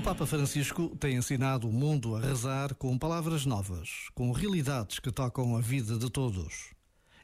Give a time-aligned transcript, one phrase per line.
[0.00, 5.12] O Papa Francisco tem ensinado o mundo a rezar com palavras novas, com realidades que
[5.12, 6.70] tocam a vida de todos.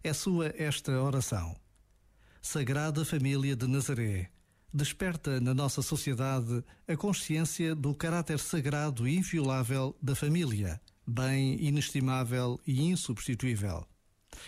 [0.05, 1.57] É sua esta oração.
[2.43, 4.29] Sagrada Família de Nazaré,
[4.75, 12.61] desperta na nossa sociedade a consciência do caráter sagrado e inviolável da família, bem inestimável
[12.67, 13.87] e insubstituível.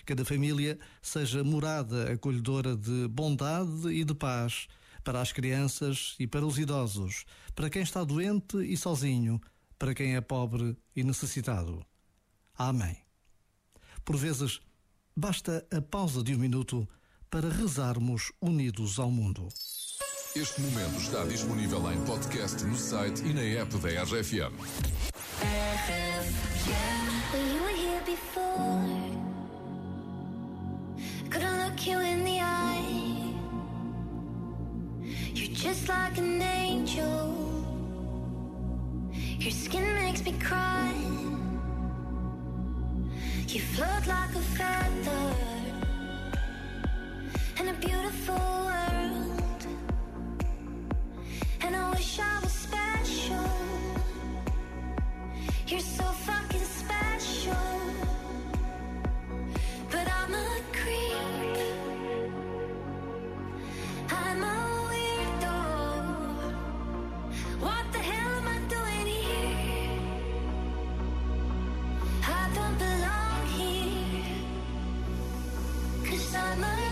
[0.04, 4.68] Cada família seja morada acolhedora de bondade e de paz
[5.08, 9.40] para as crianças e para os idosos, para quem está doente e sozinho,
[9.78, 11.82] para quem é pobre e necessitado.
[12.54, 12.94] Amém.
[14.04, 14.60] Por vezes,
[15.16, 16.86] basta a pausa de um minuto
[17.30, 19.48] para rezarmos unidos ao mundo.
[20.36, 24.52] Este momento está disponível em podcast no site e na app da RFM.
[28.46, 29.07] We
[35.88, 37.34] Like an angel.
[39.38, 40.92] Your skin makes me cry.
[43.48, 45.34] You float like a feather
[47.58, 48.57] in a beautiful
[76.56, 76.87] my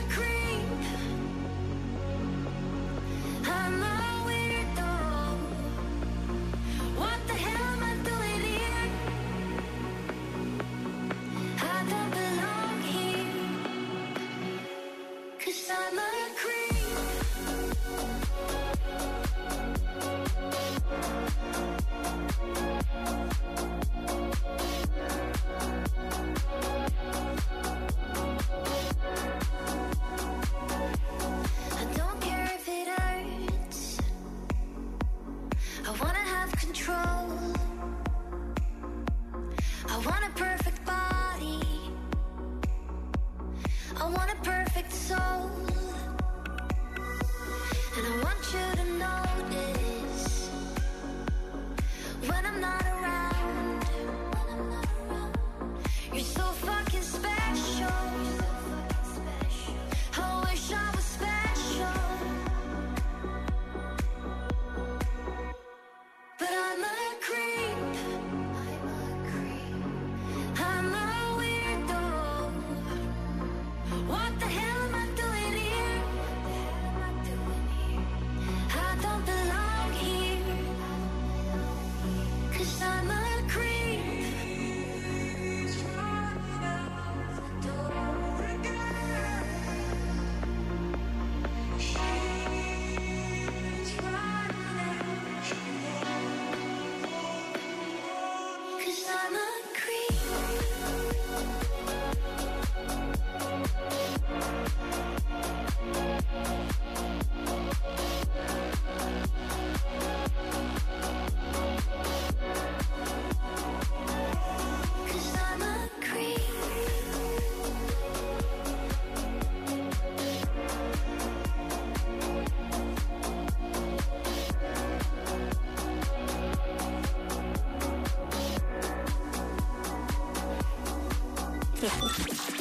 [131.77, 132.56] ハハハハ。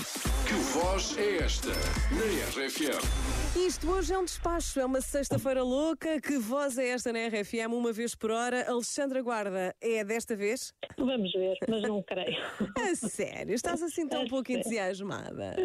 [0.55, 3.35] Voz é esta na RFM?
[3.57, 6.19] Isto hoje é um despacho, é uma sexta-feira louca.
[6.21, 8.69] Que voz é esta na RFM, uma vez por hora?
[8.69, 10.73] Alexandra Guarda, é desta vez?
[10.97, 12.37] Vamos ver, mas não creio.
[12.77, 15.55] A sério, estás assim tão pouco entusiasmada.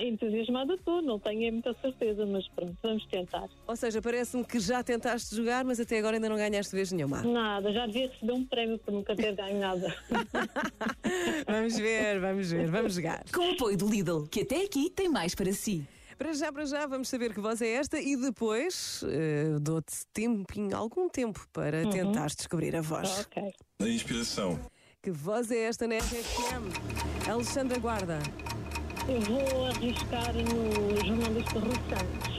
[0.00, 3.48] Entusiasmada estou, não tenho muita certeza, mas pronto, vamos tentar.
[3.66, 7.22] Ou seja, parece-me que já tentaste jogar, mas até agora ainda não ganhaste vez nenhuma.
[7.22, 9.94] Nada, já devia receber um prémio por nunca ter ganho nada.
[11.46, 13.22] Vamos ver, vamos ver, vamos jogar.
[13.32, 15.86] Com o apoio do Lidl, que até aqui tem mais para si.
[16.18, 20.74] Para já, para já, vamos saber que voz é esta e depois eh, dou-te tempinho,
[20.74, 23.20] algum tempo para tentares descobrir a voz.
[23.20, 23.52] ok.
[23.78, 24.58] Da inspiração.
[25.02, 27.28] Que voz é esta na RFM?
[27.30, 28.18] Alexandra Guarda.
[29.06, 32.36] Eu vou arriscar no jornalista Rui Santos.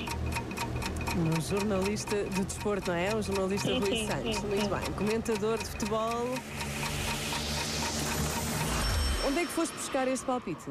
[1.17, 3.15] Um jornalista de desporto, não é?
[3.15, 4.35] Um jornalista Sim, Rui sim, Santos.
[4.37, 4.69] sim, Muito sim.
[4.69, 4.93] bem.
[4.93, 6.25] Comentador de futebol.
[9.27, 10.69] Onde é que foste buscar este palpite?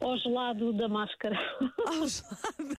[0.00, 1.38] Ao gelado da máscara.
[1.86, 2.68] Ao gelado